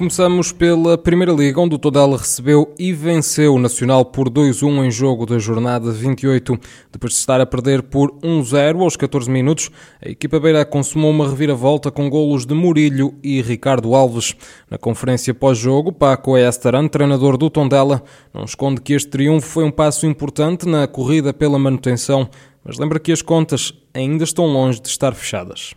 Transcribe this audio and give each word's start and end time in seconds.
Começamos 0.00 0.50
pela 0.50 0.96
Primeira 0.96 1.30
Liga, 1.30 1.60
onde 1.60 1.74
o 1.74 1.78
Tondela 1.78 2.16
recebeu 2.16 2.72
e 2.78 2.90
venceu 2.90 3.52
o 3.52 3.58
Nacional 3.58 4.02
por 4.02 4.30
2-1 4.30 4.86
em 4.86 4.90
jogo 4.90 5.26
da 5.26 5.38
jornada 5.38 5.92
28. 5.92 6.58
Depois 6.90 7.12
de 7.12 7.18
estar 7.18 7.38
a 7.38 7.44
perder 7.44 7.82
por 7.82 8.10
1-0 8.22 8.80
aos 8.80 8.96
14 8.96 9.30
minutos, 9.30 9.70
a 10.02 10.08
equipa 10.08 10.40
beira 10.40 10.64
consumou 10.64 11.10
uma 11.10 11.28
reviravolta 11.28 11.90
com 11.90 12.08
golos 12.08 12.46
de 12.46 12.54
Murilho 12.54 13.12
e 13.22 13.42
Ricardo 13.42 13.94
Alves. 13.94 14.34
Na 14.70 14.78
conferência 14.78 15.34
pós-jogo, 15.34 15.92
Paco 15.92 16.34
Estaran, 16.34 16.88
treinador 16.88 17.36
do 17.36 17.50
Tondela, 17.50 18.02
não 18.32 18.44
esconde 18.44 18.80
que 18.80 18.94
este 18.94 19.10
triunfo 19.10 19.48
foi 19.48 19.64
um 19.64 19.70
passo 19.70 20.06
importante 20.06 20.66
na 20.66 20.88
corrida 20.88 21.34
pela 21.34 21.58
manutenção, 21.58 22.26
mas 22.64 22.78
lembra 22.78 22.98
que 22.98 23.12
as 23.12 23.20
contas 23.20 23.74
ainda 23.92 24.24
estão 24.24 24.46
longe 24.46 24.80
de 24.80 24.88
estar 24.88 25.14
fechadas. 25.14 25.74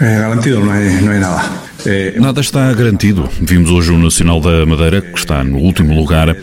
É, 0.00 0.18
garantido 0.18 0.60
não 0.60 0.74
é, 0.74 1.00
não 1.00 1.12
é 1.12 1.18
nada. 1.18 1.50
É... 1.86 2.18
Nada 2.18 2.40
está 2.40 2.72
garantido. 2.72 3.28
Vimos 3.40 3.70
hoje 3.70 3.92
o 3.92 3.98
Nacional 3.98 4.40
da 4.40 4.66
Madeira, 4.66 5.00
que 5.00 5.18
está 5.18 5.44
no 5.44 5.58
último 5.58 5.94
lugar, 5.94 6.34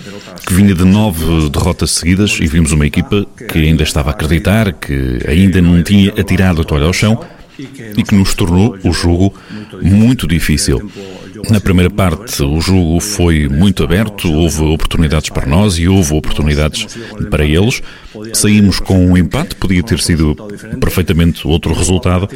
que 0.45 0.53
vinha 0.53 0.73
de 0.73 0.85
nove 0.85 1.49
derrotas 1.49 1.91
seguidas, 1.91 2.37
e 2.39 2.47
vimos 2.47 2.71
uma 2.71 2.85
equipa 2.85 3.25
que 3.49 3.59
ainda 3.59 3.83
estava 3.83 4.09
a 4.09 4.13
acreditar, 4.13 4.71
que 4.73 5.19
ainda 5.27 5.61
não 5.61 5.83
tinha 5.83 6.11
atirado 6.11 6.61
a 6.61 6.63
toalha 6.63 6.85
ao 6.85 6.93
chão 6.93 7.19
e 7.97 8.03
que 8.03 8.15
nos 8.15 8.33
tornou 8.33 8.77
o 8.83 8.93
jogo 8.93 9.33
muito 9.81 10.27
difícil. 10.27 10.89
Na 11.49 11.59
primeira 11.59 11.89
parte, 11.89 12.41
o 12.43 12.61
jogo 12.61 12.99
foi 12.99 13.47
muito 13.47 13.83
aberto, 13.83 14.31
houve 14.31 14.63
oportunidades 14.63 15.29
para 15.29 15.45
nós 15.45 15.77
e 15.77 15.87
houve 15.87 16.13
oportunidades 16.13 16.87
para 17.29 17.45
eles. 17.45 17.81
Saímos 18.33 18.79
com 18.79 19.05
um 19.05 19.17
empate, 19.17 19.55
podia 19.55 19.83
ter 19.83 19.99
sido 19.99 20.35
perfeitamente 20.79 21.47
outro 21.47 21.73
resultado 21.73 22.29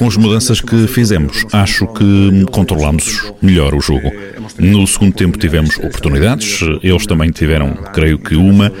com 0.00 0.06
as 0.06 0.16
mudanças 0.16 0.62
que 0.62 0.86
fizemos, 0.86 1.44
acho 1.52 1.86
que 1.88 2.46
controlamos 2.50 3.30
melhor 3.42 3.74
o 3.74 3.82
jogo. 3.82 4.10
No 4.58 4.86
segundo 4.86 5.12
tempo 5.12 5.36
tivemos 5.36 5.76
oportunidades, 5.76 6.62
eles 6.82 7.04
também 7.04 7.30
tiveram, 7.30 7.74
creio 7.92 8.18
que 8.18 8.34
uma, 8.34 8.72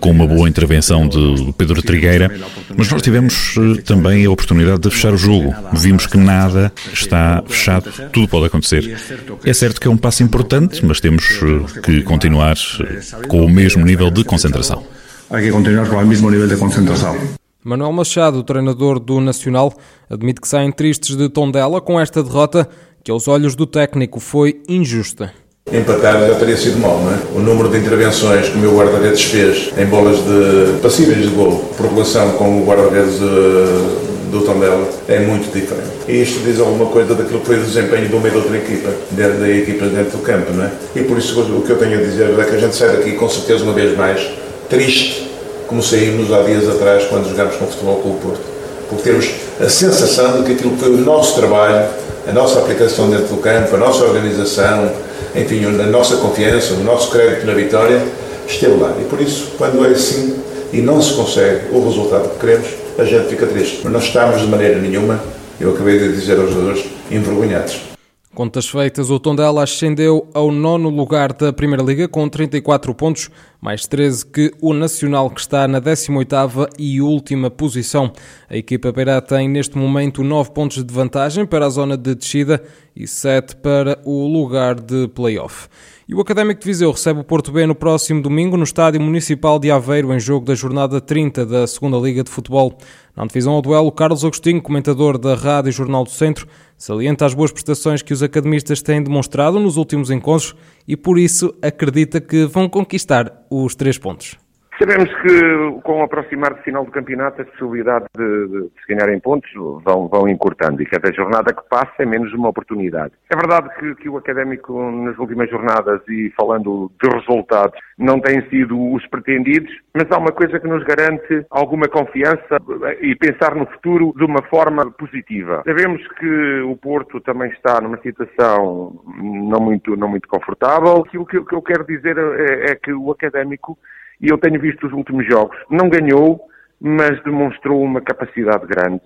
com 0.00 0.10
uma 0.10 0.26
boa 0.26 0.48
intervenção 0.48 1.06
de 1.06 1.52
Pedro 1.58 1.82
Trigueira, 1.82 2.34
mas 2.74 2.90
nós 2.90 3.02
tivemos 3.02 3.54
eh, 3.58 3.82
também 3.82 4.24
a 4.24 4.30
oportunidade 4.30 4.80
de 4.80 4.90
fechar 4.90 5.12
o 5.12 5.18
jogo. 5.18 5.54
Vimos 5.74 6.06
que 6.06 6.16
nada 6.16 6.72
está 6.90 7.44
fechado, 7.46 7.92
tudo 8.10 8.26
pode 8.26 8.46
acontecer. 8.46 8.96
É 9.44 9.52
certo 9.52 9.78
que 9.78 9.86
é 9.86 9.90
um 9.90 9.98
passo 9.98 10.22
importante, 10.22 10.82
mas 10.82 11.00
temos 11.00 11.38
eh, 11.42 11.80
que 11.82 12.00
continuar 12.00 12.56
eh, 12.80 13.26
com 13.28 13.44
o 13.44 13.50
mesmo 13.50 13.84
nível 13.84 14.10
de 14.10 14.24
concentração. 14.24 14.82
Há 15.28 15.38
que 15.38 15.50
continuar 15.50 15.86
com 15.86 15.96
o 15.96 16.06
mesmo 16.06 16.30
nível 16.30 16.48
de 16.48 16.56
concentração. 16.56 17.45
Manuel 17.66 17.90
Machado, 17.90 18.44
treinador 18.44 19.00
do 19.00 19.20
Nacional, 19.20 19.72
admite 20.08 20.40
que 20.40 20.46
saem 20.46 20.70
tristes 20.70 21.16
de 21.16 21.28
Tondela 21.28 21.80
com 21.80 22.00
esta 22.00 22.22
derrota, 22.22 22.68
que 23.02 23.10
aos 23.10 23.26
olhos 23.26 23.56
do 23.56 23.66
técnico 23.66 24.20
foi 24.20 24.62
injusta. 24.68 25.32
Empatar 25.72 26.28
já 26.28 26.36
teria 26.36 26.56
sido 26.56 26.78
mal, 26.78 27.00
não 27.00 27.10
é? 27.10 27.18
O 27.34 27.40
número 27.40 27.68
de 27.68 27.78
intervenções 27.78 28.48
que 28.50 28.56
o 28.56 28.60
meu 28.60 28.76
guarda-redes 28.76 29.24
fez 29.24 29.72
em 29.76 29.84
bolas 29.86 30.18
de 30.18 30.78
passíveis 30.80 31.28
de 31.28 31.34
gol, 31.34 31.58
por 31.76 31.86
relação 31.86 32.30
com 32.34 32.62
o 32.62 32.64
guarda-redes 32.64 33.16
eh, 33.16 34.30
do 34.30 34.42
Tondela, 34.42 34.88
é 35.08 35.18
muito 35.18 35.52
diferente. 35.52 35.90
E 36.06 36.22
isto 36.22 36.44
diz 36.44 36.60
alguma 36.60 36.86
coisa 36.86 37.16
daquilo 37.16 37.40
que 37.40 37.46
foi 37.46 37.58
o 37.58 37.64
desempenho 37.64 38.08
de 38.08 38.14
uma 38.14 38.28
e 38.28 38.30
de 38.30 38.36
outra 38.36 38.56
equipa, 38.58 38.94
da 39.10 39.48
equipa 39.48 39.86
dentro 39.86 40.18
do 40.18 40.22
campo, 40.22 40.52
não 40.52 40.66
é? 40.66 40.72
E 40.94 41.02
por 41.02 41.18
isso 41.18 41.40
o 41.40 41.62
que 41.62 41.70
eu 41.70 41.78
tenho 41.78 41.98
a 41.98 42.02
dizer 42.02 42.30
é 42.38 42.44
que 42.44 42.54
a 42.54 42.58
gente 42.60 42.76
sai 42.76 42.96
daqui 42.96 43.14
com 43.14 43.28
certeza 43.28 43.64
uma 43.64 43.72
vez 43.72 43.98
mais 43.98 44.24
triste 44.68 45.25
como 45.66 45.82
saímos 45.82 46.32
há 46.32 46.42
dias 46.42 46.68
atrás 46.68 47.04
quando 47.04 47.28
jogámos 47.28 47.56
com 47.56 47.64
o 47.64 47.68
Futebol 47.68 47.96
Clube 47.96 48.20
Porto. 48.20 48.40
Porque 48.88 49.02
temos 49.02 49.30
a 49.60 49.68
sensação 49.68 50.38
de 50.38 50.44
que 50.44 50.52
aquilo 50.52 50.72
que 50.72 50.78
foi 50.78 50.90
o 50.90 50.98
nosso 50.98 51.34
trabalho, 51.36 51.88
a 52.26 52.32
nossa 52.32 52.58
aplicação 52.58 53.10
dentro 53.10 53.26
do 53.26 53.36
campo, 53.38 53.74
a 53.74 53.78
nossa 53.78 54.04
organização, 54.04 54.90
enfim, 55.34 55.64
a 55.64 55.86
nossa 55.86 56.16
confiança, 56.16 56.74
o 56.74 56.84
nosso 56.84 57.10
crédito 57.10 57.46
na 57.46 57.54
vitória, 57.54 58.02
esteve 58.46 58.80
lá. 58.80 58.94
E 59.00 59.04
por 59.04 59.20
isso, 59.20 59.52
quando 59.58 59.84
é 59.84 59.88
assim 59.90 60.36
e 60.72 60.80
não 60.80 61.00
se 61.00 61.14
consegue 61.14 61.66
o 61.72 61.84
resultado 61.84 62.28
que 62.30 62.40
queremos, 62.40 62.68
a 62.98 63.04
gente 63.04 63.28
fica 63.28 63.46
triste. 63.46 63.80
Mas 63.82 63.92
não 63.92 64.00
estamos 64.00 64.40
de 64.40 64.46
maneira 64.46 64.78
nenhuma, 64.78 65.20
eu 65.60 65.70
acabei 65.70 65.98
de 65.98 66.12
dizer 66.12 66.38
aos 66.38 66.50
jogadores, 66.50 66.84
envergonhados. 67.10 67.95
Contas 68.36 68.68
feitas, 68.68 69.08
o 69.08 69.18
Tondela 69.18 69.62
ascendeu 69.62 70.28
ao 70.34 70.52
nono 70.52 70.90
lugar 70.90 71.32
da 71.32 71.54
Primeira 71.54 71.82
Liga 71.82 72.06
com 72.06 72.28
34 72.28 72.94
pontos, 72.94 73.30
mais 73.62 73.86
13 73.86 74.26
que 74.26 74.52
o 74.60 74.74
Nacional 74.74 75.30
que 75.30 75.40
está 75.40 75.66
na 75.66 75.80
18ª 75.80 76.68
e 76.78 77.00
última 77.00 77.50
posição. 77.50 78.12
A 78.50 78.54
equipa 78.54 78.92
beira 78.92 79.22
tem 79.22 79.48
neste 79.48 79.78
momento 79.78 80.22
9 80.22 80.50
pontos 80.50 80.84
de 80.84 80.92
vantagem 80.92 81.46
para 81.46 81.64
a 81.64 81.70
zona 81.70 81.96
de 81.96 82.14
descida 82.14 82.62
e 82.94 83.08
7 83.08 83.56
para 83.56 83.98
o 84.04 84.28
lugar 84.28 84.74
de 84.74 85.08
play-off. 85.08 85.66
E 86.08 86.14
o 86.14 86.20
Académico 86.20 86.60
de 86.60 86.66
Viseu 86.68 86.92
recebe 86.92 87.18
o 87.18 87.24
Porto 87.24 87.50
B 87.50 87.66
no 87.66 87.74
próximo 87.74 88.22
domingo 88.22 88.56
no 88.56 88.62
Estádio 88.62 89.00
Municipal 89.00 89.58
de 89.58 89.72
Aveiro, 89.72 90.14
em 90.14 90.20
jogo 90.20 90.46
da 90.46 90.54
jornada 90.54 91.00
30 91.00 91.44
da 91.44 91.66
Segunda 91.66 91.96
Liga 91.98 92.22
de 92.22 92.30
Futebol. 92.30 92.78
Na 93.16 93.24
antevisão 93.24 93.54
ao 93.54 93.60
duelo, 93.60 93.90
Carlos 93.90 94.24
Agostinho, 94.24 94.62
comentador 94.62 95.18
da 95.18 95.34
Rádio 95.34 95.72
Jornal 95.72 96.04
do 96.04 96.10
Centro, 96.10 96.46
salienta 96.78 97.26
as 97.26 97.34
boas 97.34 97.50
prestações 97.50 98.02
que 98.02 98.12
os 98.12 98.22
academistas 98.22 98.80
têm 98.80 99.02
demonstrado 99.02 99.58
nos 99.58 99.76
últimos 99.76 100.08
encontros 100.08 100.54
e, 100.86 100.96
por 100.96 101.18
isso, 101.18 101.52
acredita 101.60 102.20
que 102.20 102.44
vão 102.44 102.68
conquistar 102.68 103.44
os 103.50 103.74
três 103.74 103.98
pontos. 103.98 104.36
Sabemos 104.78 105.08
que 105.22 105.80
com 105.82 106.00
o 106.00 106.02
aproximar 106.02 106.52
do 106.52 106.62
final 106.62 106.84
do 106.84 106.90
campeonato 106.90 107.40
as 107.40 107.48
possibilidades 107.48 108.06
de, 108.14 108.24
de, 108.24 108.48
de, 108.48 108.70
se 108.80 108.94
ganharem 108.94 109.18
pontos 109.18 109.50
vão, 109.82 110.06
vão 110.06 110.28
encurtando 110.28 110.82
e 110.82 110.86
cada 110.86 111.10
jornada 111.12 111.54
que 111.54 111.66
passa 111.68 111.94
é 112.00 112.04
menos 112.04 112.32
uma 112.34 112.50
oportunidade. 112.50 113.14
É 113.30 113.36
verdade 113.36 113.70
que, 113.78 113.94
que, 114.02 114.08
o 114.08 114.18
académico 114.18 114.78
nas 114.90 115.16
últimas 115.18 115.48
jornadas 115.48 116.02
e 116.08 116.30
falando 116.38 116.92
de 117.02 117.08
resultados 117.08 117.80
não 117.96 118.20
tem 118.20 118.46
sido 118.50 118.92
os 118.92 119.06
pretendidos, 119.06 119.72
mas 119.94 120.10
há 120.10 120.18
uma 120.18 120.32
coisa 120.32 120.60
que 120.60 120.68
nos 120.68 120.84
garante 120.84 121.46
alguma 121.50 121.88
confiança 121.88 122.58
e 123.00 123.14
pensar 123.16 123.54
no 123.54 123.64
futuro 123.66 124.12
de 124.14 124.24
uma 124.24 124.42
forma 124.42 124.90
positiva. 124.90 125.62
Sabemos 125.64 126.06
que 126.18 126.60
o 126.60 126.76
Porto 126.76 127.18
também 127.22 127.50
está 127.50 127.80
numa 127.80 127.98
situação 128.02 129.00
não 129.16 129.60
muito, 129.60 129.96
não 129.96 130.08
muito 130.08 130.28
confortável. 130.28 130.98
Aquilo 130.98 131.24
que, 131.24 131.42
que 131.42 131.54
eu 131.54 131.62
quero 131.62 131.86
dizer 131.86 132.18
é, 132.18 132.72
é 132.72 132.74
que 132.74 132.92
o 132.92 133.10
académico 133.10 133.78
e 134.20 134.28
eu 134.28 134.38
tenho 134.38 134.60
visto 134.60 134.86
os 134.86 134.92
últimos 134.92 135.26
jogos. 135.26 135.56
Não 135.70 135.88
ganhou, 135.88 136.40
mas 136.80 137.22
demonstrou 137.22 137.82
uma 137.82 138.00
capacidade 138.00 138.66
grande, 138.66 139.02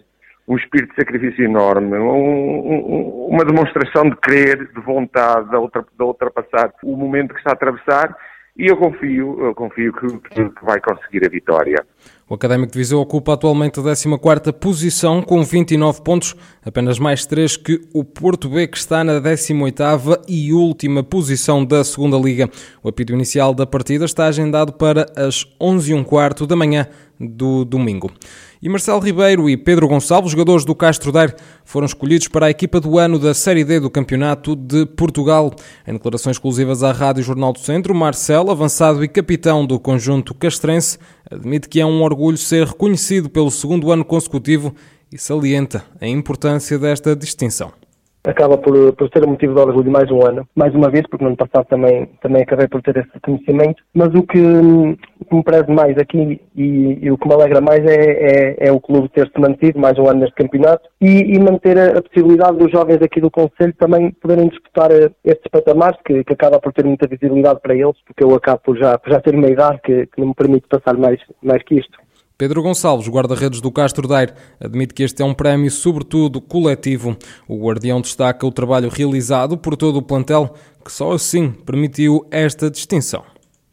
um 0.47 0.57
espírito 0.57 0.91
de 0.91 0.97
sacrifício 0.97 1.45
enorme, 1.45 1.97
um, 1.97 2.11
um, 2.11 3.27
uma 3.29 3.45
demonstração 3.45 4.11
de 4.11 4.17
querer, 4.17 4.69
de 4.73 4.81
vontade 4.81 5.49
de, 5.51 6.03
ultrapassar 6.03 6.73
o 6.83 6.97
momento 6.97 7.35
que 7.35 7.41
está 7.41 7.51
a 7.51 7.55
atravessar 7.55 8.17
e 8.57 8.67
eu 8.67 8.77
confio, 8.77 9.41
eu 9.41 9.55
confio 9.55 9.93
que, 9.93 10.51
que, 10.51 10.65
vai 10.65 10.81
conseguir 10.81 11.25
a 11.25 11.31
vitória. 11.31 11.83
O 12.31 12.35
Académico 12.35 12.71
de 12.71 12.79
Viseu 12.79 13.01
ocupa 13.01 13.33
atualmente 13.33 13.81
a 13.81 13.83
14ª 13.83 14.53
posição 14.53 15.21
com 15.21 15.43
29 15.43 16.01
pontos, 16.01 16.37
apenas 16.65 16.97
mais 16.97 17.27
3 17.27 17.57
que 17.57 17.81
o 17.93 18.05
Porto 18.05 18.49
B 18.49 18.69
que 18.69 18.79
está 18.79 19.03
na 19.03 19.21
18ª 19.21 20.23
e 20.29 20.53
última 20.53 21.03
posição 21.03 21.65
da 21.65 21.83
segunda 21.83 22.17
Liga. 22.17 22.49
O 22.85 22.89
apito 22.89 23.13
inicial 23.13 23.53
da 23.53 23.67
partida 23.67 24.05
está 24.05 24.27
agendado 24.27 24.75
para 24.75 25.07
as 25.17 25.45
11h15 25.61 26.47
da 26.47 26.55
manhã 26.55 26.87
do 27.19 27.65
domingo. 27.65 28.13
E 28.63 28.69
Marcelo 28.69 29.01
Ribeiro 29.01 29.49
e 29.49 29.57
Pedro 29.57 29.89
Gonçalves, 29.89 30.33
jogadores 30.33 30.67
do 30.67 30.75
Castro 30.75 31.11
Daire, 31.11 31.35
foram 31.65 31.87
escolhidos 31.87 32.29
para 32.29 32.45
a 32.45 32.51
equipa 32.51 32.79
do 32.79 32.99
ano 32.99 33.19
da 33.19 33.33
Série 33.33 33.65
D 33.65 33.81
do 33.81 33.89
Campeonato 33.89 34.55
de 34.55 34.85
Portugal. 34.85 35.51
Em 35.89 35.95
declarações 35.95 36.37
exclusivas 36.37 36.83
à 36.83 36.93
Rádio 36.93 37.23
Jornal 37.23 37.55
do 37.55 37.59
Centro, 37.59 37.95
Marcelo, 37.95 38.51
avançado 38.51 39.03
e 39.03 39.09
capitão 39.09 39.65
do 39.65 39.81
conjunto 39.81 40.35
castrense, 40.35 40.99
admite 41.31 41.71
que 41.71 41.81
é 41.81 41.87
um 41.87 42.03
orgulho 42.03 42.37
ser 42.37 42.67
reconhecido 42.67 43.31
pelo 43.31 43.51
segundo 43.51 43.91
ano 43.91 44.05
consecutivo 44.05 44.75
e 45.11 45.17
salienta 45.17 45.83
a 45.99 46.07
importância 46.07 46.79
desta 46.79 47.17
distinção 47.17 47.80
acaba 48.25 48.59
por, 48.59 48.93
por 48.95 49.09
ser 49.11 49.25
o 49.25 49.29
motivo 49.29 49.55
de 49.55 49.61
orgulho 49.61 49.91
mais 49.91 50.11
um 50.11 50.25
ano, 50.27 50.47
mais 50.55 50.75
uma 50.75 50.91
vez, 50.91 51.05
porque 51.09 51.25
no 51.25 51.31
ano 51.31 51.37
passado 51.37 51.67
também, 51.67 52.07
também 52.21 52.43
acabei 52.43 52.69
por 52.69 52.83
ter 52.83 52.97
esse 52.97 53.11
reconhecimento, 53.15 53.83
mas 53.95 54.09
o 54.15 54.23
que, 54.23 54.39
o 54.39 55.25
que 55.25 55.35
me 55.35 55.43
preze 55.43 55.71
mais 55.71 55.97
aqui 55.99 56.41
e, 56.57 56.99
e, 57.03 57.11
o 57.11 57.17
que 57.17 57.27
me 57.27 57.35
alegra 57.35 57.61
mais 57.61 57.85
é, 57.85 57.95
é, 57.95 58.69
é, 58.69 58.73
o 58.73 58.81
clube 58.81 59.09
ter-se 59.09 59.39
mantido 59.39 59.79
mais 59.79 59.99
um 59.99 60.09
ano 60.09 60.21
neste 60.21 60.35
campeonato 60.35 60.89
e, 61.01 61.35
e 61.35 61.39
manter 61.39 61.79
a, 61.79 61.99
a, 61.99 62.03
possibilidade 62.03 62.59
dos 62.59 62.71
jovens 62.71 63.01
aqui 63.03 63.21
do 63.21 63.31
Conselho 63.31 63.75
também 63.79 64.11
poderem 64.13 64.49
disputar 64.49 64.91
eh, 64.91 65.11
estes 65.25 65.51
patamares, 65.51 65.99
que, 66.05 66.23
que 66.25 66.33
acaba 66.33 66.61
por 66.61 66.73
ter 66.73 66.85
muita 66.85 67.09
visibilidade 67.09 67.61
para 67.61 67.75
eles, 67.75 67.97
porque 68.07 68.25
eu 68.25 68.35
acabo 68.35 68.61
por 68.65 68.77
já, 68.77 68.99
por 68.99 69.11
já 69.13 69.21
ter 69.21 69.35
uma 69.35 69.49
idade 69.49 69.81
que, 69.83 70.07
que 70.07 70.21
não 70.21 70.29
me 70.29 70.35
permite 70.35 70.67
passar 70.69 70.97
mais, 70.97 71.21
mais 71.43 71.63
que 71.63 71.77
isto. 71.77 71.99
Pedro 72.41 72.63
Gonçalves, 72.63 73.07
guarda-redes 73.07 73.61
do 73.61 73.71
Castro 73.71 74.09
Daire, 74.09 74.33
admite 74.59 74.95
que 74.95 75.03
este 75.03 75.21
é 75.21 75.25
um 75.27 75.35
prémio 75.35 75.71
sobretudo 75.71 76.41
coletivo. 76.41 77.15
O 77.47 77.63
Guardião 77.63 78.01
destaca 78.01 78.47
o 78.47 78.51
trabalho 78.51 78.89
realizado 78.89 79.59
por 79.59 79.77
todo 79.77 79.99
o 79.99 80.03
plantel, 80.03 80.55
que 80.83 80.91
só 80.91 81.13
assim 81.13 81.51
permitiu 81.51 82.27
esta 82.31 82.71
distinção 82.71 83.23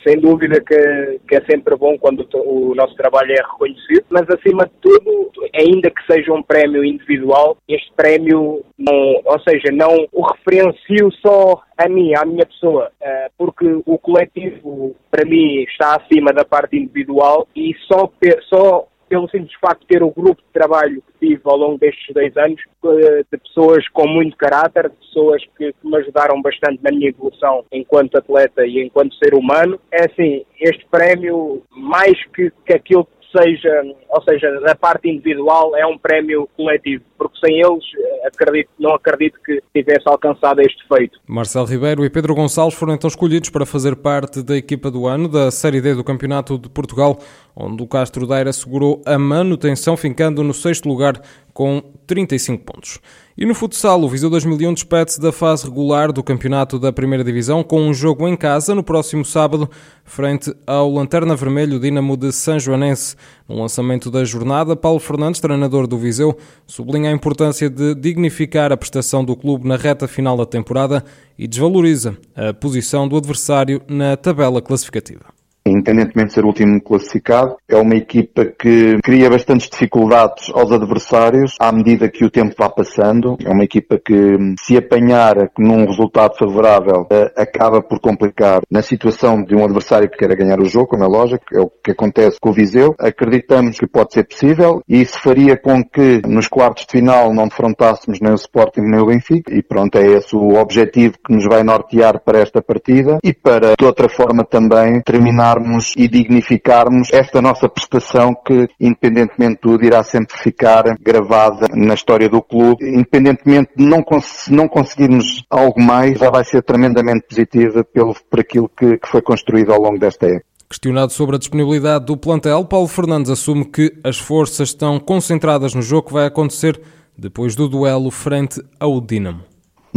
sem 0.07 0.21
dúvida 0.21 0.61
que, 0.61 1.19
que, 1.27 1.35
é 1.35 1.41
sempre 1.41 1.75
bom 1.75 1.97
quando 1.97 2.25
o, 2.33 2.73
nosso 2.75 2.95
trabalho 2.95 3.31
é 3.31 3.41
reconhecido, 3.41 4.05
mas 4.09 4.25
acima 4.29 4.65
de 4.65 4.71
tudo, 4.79 5.29
ainda 5.57 5.89
que 5.89 6.05
seja 6.05 6.31
um 6.31 6.43
prémio 6.43 6.85
individual, 6.85 7.57
este 7.67 7.91
prémio, 7.95 8.63
não, 8.77 9.21
ou 9.25 9.39
seja, 9.41 9.71
não 9.73 10.07
o 10.11 10.21
referencio 10.21 11.11
só 11.21 11.61
a 11.77 11.89
mim, 11.89 12.13
à 12.15 12.23
minha 12.25 12.45
pessoa, 12.45 12.91
eh, 13.01 13.29
porque 13.37 13.65
o 13.85 13.97
coletivo, 13.97 14.95
para 15.09 15.25
mim, 15.25 15.63
está 15.63 15.95
acima 15.95 16.31
da 16.31 16.45
parte 16.45 16.77
individual 16.77 17.47
e 17.55 17.73
só, 17.87 18.11
só 18.49 18.87
pelo 19.09 19.29
simples 19.29 19.53
facto 19.59 19.81
de 19.81 19.87
ter 19.87 20.03
o 20.03 20.11
grupo 20.11 20.41
de 20.41 20.53
trabalho 20.53 21.01
que 21.01 21.27
tive 21.27 21.41
ao 21.45 21.57
longo 21.57 21.77
destes 21.77 22.13
dois 22.13 22.35
anos, 22.37 22.61
eh, 22.85 23.23
de 23.31 23.37
pessoas 23.37 23.87
com 23.89 24.07
muito 24.07 24.35
caráter, 24.37 24.89
de 24.89 24.95
pessoas 24.95 25.41
que, 25.57 25.73
que, 25.73 25.87
me 25.87 25.97
ajudaram 25.97 26.41
bastante 26.41 26.79
na 26.83 26.91
minha 26.91 27.09
evolução 27.09 27.65
enquanto 27.71 28.17
atleta 28.17 28.65
e 28.65 28.83
enquanto 28.83 29.15
ser 29.15 29.33
humano. 29.33 29.79
É 29.91 30.05
assim, 30.05 30.45
este 30.59 30.85
prémio, 30.87 31.63
mais 31.71 32.13
que, 32.33 32.51
que 32.65 32.73
aquilo 32.73 33.07
seja, 33.37 33.83
ou 34.09 34.21
seja, 34.23 34.59
da 34.61 34.75
parte 34.75 35.09
individual, 35.09 35.75
é 35.75 35.85
um 35.85 35.97
prémio 35.97 36.49
coletivo, 36.55 37.03
porque 37.17 37.37
sem 37.45 37.59
eles 37.59 37.83
eh, 37.97 38.27
acredito, 38.27 38.69
não 38.79 38.93
acredito 38.93 39.39
que 39.45 39.61
tivesse 39.73 40.07
alcançado 40.07 40.61
este 40.61 40.87
feito. 40.87 41.19
Marcelo 41.27 41.65
Ribeiro 41.65 42.05
e 42.05 42.09
Pedro 42.09 42.35
Gonçalves 42.35 42.77
foram 42.77 42.93
então 42.93 43.07
escolhidos 43.07 43.49
para 43.49 43.65
fazer 43.65 43.95
parte 43.95 44.41
da 44.41 44.55
equipa 44.55 44.91
do 44.91 45.07
ano 45.07 45.27
da 45.27 45.51
Série 45.51 45.81
D 45.81 45.95
do 45.95 46.03
Campeonato 46.03 46.57
de 46.57 46.69
Portugal, 46.69 47.17
onde 47.55 47.81
o 47.81 47.87
Castro 47.87 48.27
Daire 48.27 48.49
assegurou 48.49 49.01
a 49.05 49.17
manutenção, 49.17 49.97
ficando 49.97 50.43
no 50.43 50.53
sexto 50.53 50.87
lugar 50.87 51.21
com 51.53 51.81
35 52.05 52.63
pontos. 52.63 52.99
E 53.35 53.45
no 53.45 53.55
futsal, 53.55 54.01
o 54.01 54.07
Viseu 54.07 54.29
2001 54.29 54.73
despede-se 54.75 55.19
da 55.19 55.31
fase 55.31 55.65
regular 55.65 56.11
do 56.11 56.23
campeonato 56.23 56.77
da 56.77 56.93
Primeira 56.93 57.23
Divisão 57.23 57.63
com 57.63 57.81
um 57.81 57.93
jogo 57.93 58.27
em 58.27 58.35
casa 58.35 58.75
no 58.75 58.83
próximo 58.83 59.25
sábado, 59.25 59.69
frente 60.03 60.53
ao 60.67 60.91
Lanterna 60.91 61.35
Vermelho 61.35 61.79
Dinamo 61.79 62.15
de 62.15 62.31
São 62.31 62.59
Joanense. 62.59 63.15
No 63.47 63.59
lançamento 63.59 64.11
da 64.11 64.23
jornada, 64.23 64.75
Paulo 64.75 64.99
Fernandes, 64.99 65.41
treinador 65.41 65.87
do 65.87 65.97
Viseu, 65.97 66.37
sublinha 66.65 67.06
a 67.07 67.11
importância 67.11 67.69
de 67.69 67.95
dignificar 67.95 68.71
a 68.71 68.77
prestação 68.77 69.23
do 69.23 69.35
clube 69.35 69.67
na 69.67 69.75
reta 69.75 70.07
final 70.07 70.37
da 70.37 70.45
temporada 70.45 71.03
e 71.37 71.47
desvaloriza 71.47 72.17
a 72.35 72.53
posição 72.53 73.07
do 73.07 73.17
adversário 73.17 73.81
na 73.87 74.15
tabela 74.17 74.61
classificativa 74.61 75.36
independentemente 75.69 76.27
de 76.29 76.33
ser 76.33 76.43
o 76.43 76.47
último 76.47 76.81
classificado. 76.81 77.55
É 77.67 77.75
uma 77.77 77.95
equipa 77.95 78.45
que 78.45 78.97
cria 79.03 79.29
bastantes 79.29 79.69
dificuldades 79.69 80.49
aos 80.53 80.71
adversários 80.71 81.55
à 81.59 81.71
medida 81.71 82.09
que 82.09 82.25
o 82.25 82.29
tempo 82.29 82.55
vai 82.57 82.69
passando. 82.69 83.37
É 83.43 83.49
uma 83.49 83.63
equipa 83.63 83.99
que, 84.03 84.37
se 84.59 84.77
apanhar 84.77 85.35
num 85.57 85.85
resultado 85.85 86.37
favorável, 86.37 87.07
eh, 87.09 87.31
acaba 87.37 87.81
por 87.81 87.99
complicar 87.99 88.61
na 88.69 88.81
situação 88.81 89.43
de 89.43 89.55
um 89.55 89.63
adversário 89.63 90.09
que 90.09 90.17
queira 90.17 90.35
ganhar 90.35 90.59
o 90.59 90.65
jogo, 90.65 90.87
como 90.87 91.03
é 91.03 91.07
lógico, 91.07 91.43
é 91.53 91.59
o 91.59 91.69
que 91.83 91.91
acontece 91.91 92.37
com 92.39 92.49
o 92.49 92.53
Viseu. 92.53 92.95
Acreditamos 92.99 93.77
que 93.77 93.87
pode 93.87 94.13
ser 94.13 94.23
possível 94.23 94.81
e 94.87 95.01
isso 95.01 95.19
faria 95.19 95.57
com 95.57 95.83
que 95.83 96.21
nos 96.25 96.47
quartos 96.47 96.85
de 96.85 96.91
final 96.91 97.33
não 97.33 97.47
defrontássemos 97.47 98.19
nem 98.19 98.31
o 98.31 98.35
Sporting 98.35 98.81
nem 98.81 98.99
o 98.99 99.05
Benfica 99.05 99.53
e 99.53 99.61
pronto, 99.61 99.97
é 99.97 100.05
esse 100.05 100.35
o 100.35 100.55
objetivo 100.55 101.15
que 101.25 101.33
nos 101.33 101.45
vai 101.45 101.63
nortear 101.63 102.19
para 102.23 102.39
esta 102.39 102.61
partida 102.61 103.19
e 103.23 103.33
para 103.33 103.75
de 103.77 103.85
outra 103.85 104.09
forma 104.09 104.43
também 104.43 105.01
terminar 105.01 105.56
valorizarmos 105.57 105.93
e 105.97 106.07
dignificarmos 106.07 107.11
esta 107.11 107.41
nossa 107.41 107.67
prestação 107.67 108.35
que, 108.45 108.67
independentemente 108.79 109.55
de 109.55 109.61
tudo, 109.61 109.85
irá 109.85 110.03
sempre 110.03 110.37
ficar 110.37 110.83
gravada 110.99 111.67
na 111.73 111.93
história 111.93 112.29
do 112.29 112.41
clube. 112.41 112.85
Independentemente 112.85 113.71
de 113.75 113.85
não, 113.85 114.03
cons 114.03 114.47
não 114.49 114.67
conseguirmos 114.67 115.43
algo 115.49 115.81
mais, 115.81 116.19
já 116.19 116.29
vai 116.29 116.43
ser 116.43 116.63
tremendamente 116.63 117.27
positiva 117.27 117.83
pelo, 117.83 118.15
por 118.29 118.39
aquilo 118.39 118.69
que, 118.69 118.97
que 118.97 119.07
foi 119.07 119.21
construído 119.21 119.73
ao 119.73 119.81
longo 119.81 119.99
desta 119.99 120.25
época. 120.27 120.45
Questionado 120.69 121.13
sobre 121.13 121.37
a 121.37 121.39
disponibilidade 121.39 122.05
do 122.05 122.17
plantel, 122.17 122.65
Paulo 122.65 122.87
Fernandes 122.87 123.31
assume 123.31 123.63
que 123.63 123.93
as 124.03 124.17
forças 124.17 124.69
estão 124.69 124.99
concentradas 124.99 125.73
no 125.73 125.81
jogo 125.81 126.07
que 126.07 126.13
vai 126.13 126.25
acontecer 126.25 126.79
depois 127.17 127.55
do 127.55 127.69
duelo 127.69 128.11
frente 128.11 128.61
ao 128.79 128.99
Dinamo. 128.99 129.43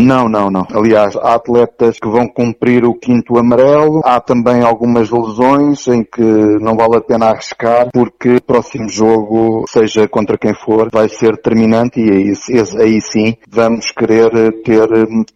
Não, 0.00 0.29
não, 0.29 0.50
não. 0.50 0.67
Aliás, 0.73 1.14
há 1.17 1.35
atletas 1.35 1.99
que 1.99 2.08
vão 2.08 2.26
cumprir 2.26 2.85
o 2.85 2.94
quinto 2.94 3.38
amarelo. 3.38 4.00
Há 4.05 4.20
também 4.20 4.62
algumas 4.62 5.11
lesões 5.11 5.87
em 5.88 6.02
que 6.02 6.23
não 6.23 6.75
vale 6.75 6.97
a 6.97 7.00
pena 7.00 7.26
arriscar 7.26 7.91
porque 7.93 8.37
o 8.37 8.43
próximo 8.43 8.88
jogo, 8.88 9.64
seja 9.69 10.08
contra 10.08 10.38
quem 10.38 10.55
for, 10.55 10.88
vai 10.91 11.08
ser 11.08 11.32
determinante 11.32 12.00
e 12.00 12.11
aí, 12.11 12.32
aí 12.79 13.00
sim 13.00 13.37
vamos 13.49 13.91
querer 13.91 14.31
ter 14.62 14.88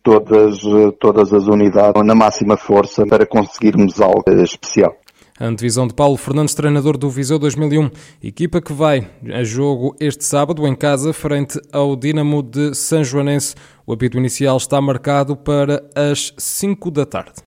todas, 0.03 0.61
todas 0.99 1.33
as 1.33 1.47
unidades 1.47 2.03
na 2.05 2.15
máxima 2.15 2.57
força 2.57 3.07
para 3.07 3.27
conseguirmos 3.27 4.01
algo 4.01 4.23
especial. 4.43 4.97
A 5.37 5.47
antevisão 5.47 5.89
de 5.89 5.95
Paulo 5.95 6.17
Fernandes, 6.17 6.55
treinador 6.55 6.97
do 6.97 7.11
Viseu 7.11 7.41
2001, 7.41 7.91
equipa 8.23 8.61
que 8.61 8.73
vai 8.73 9.11
a 9.33 9.43
jogo 9.43 9.97
este 9.99 10.25
sábado 10.25 10.65
em 10.65 10.77
casa 10.77 11.13
frente 11.13 11.61
ao 11.73 11.97
Dinamo 11.97 12.41
de 12.41 12.73
São 12.73 13.03
Joanense. 13.03 13.57
O 13.85 13.93
apito 13.93 14.17
inicial 14.17 14.57
está 14.57 14.81
marcado 14.81 15.35
para 15.37 15.83
as 15.93 16.33
5 16.39 16.89
da 16.89 17.05
tarde. 17.05 17.43